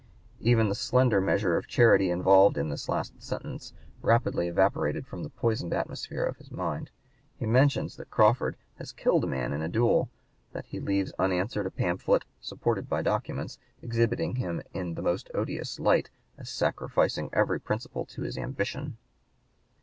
Even 0.39 0.67
the 0.67 0.73
slender 0.73 1.21
measure 1.21 1.57
of 1.57 1.67
charity 1.67 2.09
involved 2.09 2.57
in 2.57 2.69
this 2.69 2.89
last 2.89 3.21
sentence 3.21 3.71
rapidly 4.01 4.47
evaporated 4.47 5.05
from 5.05 5.21
the 5.21 5.29
poisoned 5.29 5.75
atmosphere 5.75 6.23
of 6.23 6.37
his 6.37 6.49
mind. 6.51 6.89
He 7.37 7.45
mentions 7.45 7.97
that 7.97 8.09
Crawford 8.09 8.57
has 8.79 8.91
killed 8.93 9.23
a 9.25 9.27
man 9.27 9.53
in 9.53 9.61
a 9.61 9.69
duel; 9.69 10.09
that 10.53 10.65
he 10.65 10.79
leaves 10.79 11.13
unanswered 11.19 11.67
a 11.67 11.69
pamphlet 11.69 12.25
"supported 12.39 12.89
by 12.89 13.03
documents" 13.03 13.59
exhibiting 13.83 14.37
him 14.37 14.63
"in 14.73 14.95
the 14.95 15.03
most 15.03 15.29
odious 15.35 15.79
light, 15.79 16.09
as 16.35 16.49
sacrificing 16.49 17.29
every 17.31 17.59
principle 17.59 18.03
to 18.07 18.23
his 18.23 18.39
ambition." 18.39 18.97